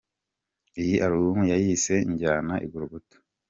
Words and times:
Iyi 0.81 0.95
Album 1.07 1.39
yayise 1.51 1.93
“Njyana 2.11 2.53
I 2.65 2.67
Gorogota. 2.71 3.15